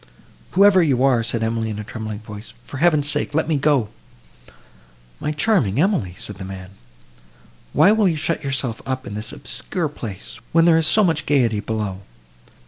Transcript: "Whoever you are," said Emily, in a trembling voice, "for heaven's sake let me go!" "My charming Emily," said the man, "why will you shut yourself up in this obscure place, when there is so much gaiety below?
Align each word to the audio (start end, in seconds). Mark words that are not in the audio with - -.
"Whoever 0.53 0.81
you 0.81 1.03
are," 1.03 1.21
said 1.23 1.43
Emily, 1.43 1.69
in 1.69 1.77
a 1.77 1.83
trembling 1.83 2.21
voice, 2.21 2.53
"for 2.63 2.77
heaven's 2.77 3.07
sake 3.07 3.35
let 3.35 3.47
me 3.47 3.55
go!" 3.55 3.89
"My 5.19 5.31
charming 5.31 5.79
Emily," 5.79 6.15
said 6.17 6.37
the 6.37 6.43
man, 6.43 6.71
"why 7.71 7.91
will 7.91 8.07
you 8.07 8.17
shut 8.17 8.43
yourself 8.43 8.81
up 8.83 9.05
in 9.05 9.13
this 9.13 9.31
obscure 9.31 9.89
place, 9.89 10.39
when 10.53 10.65
there 10.65 10.79
is 10.79 10.87
so 10.87 11.03
much 11.03 11.27
gaiety 11.27 11.59
below? 11.59 12.01